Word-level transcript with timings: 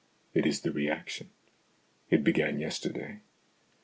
It 0.33 0.47
is 0.47 0.61
the 0.61 0.71
reaction. 0.71 1.29
It 2.09 2.23
began 2.23 2.57
yesterday. 2.59 3.19